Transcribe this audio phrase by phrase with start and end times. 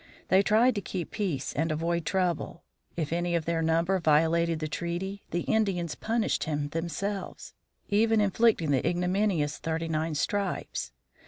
[0.29, 2.63] They tried to keep peace and avoid trouble.
[2.97, 7.53] If any of their number violated the treaty, the Indians punished him themselves,
[7.87, 10.91] even inflicting the ignominious thirty nine stripes.